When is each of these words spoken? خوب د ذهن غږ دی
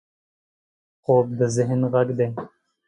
خوب 1.03 1.27
د 1.39 1.41
ذهن 1.55 1.81
غږ 1.93 2.07
دی 2.17 2.27